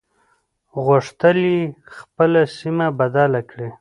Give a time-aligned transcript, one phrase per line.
[0.85, 1.59] غوښتل يې
[1.97, 3.69] خپله سيمه بدله کړي.